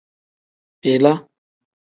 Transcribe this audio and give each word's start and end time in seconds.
Bila. 0.81 1.13